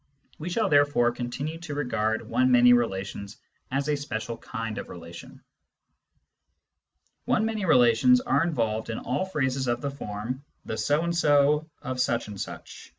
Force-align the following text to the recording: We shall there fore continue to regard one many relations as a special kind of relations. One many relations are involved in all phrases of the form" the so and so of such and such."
We 0.39 0.49
shall 0.49 0.67
there 0.67 0.87
fore 0.87 1.11
continue 1.11 1.59
to 1.59 1.75
regard 1.75 2.27
one 2.27 2.49
many 2.51 2.73
relations 2.73 3.37
as 3.69 3.87
a 3.87 3.95
special 3.95 4.35
kind 4.35 4.79
of 4.79 4.89
relations. 4.89 5.39
One 7.25 7.45
many 7.45 7.65
relations 7.65 8.19
are 8.19 8.43
involved 8.43 8.89
in 8.89 8.97
all 8.97 9.25
phrases 9.25 9.67
of 9.67 9.79
the 9.79 9.91
form" 9.91 10.43
the 10.65 10.75
so 10.79 11.03
and 11.03 11.15
so 11.15 11.69
of 11.83 11.99
such 12.01 12.27
and 12.29 12.41
such." 12.41 12.89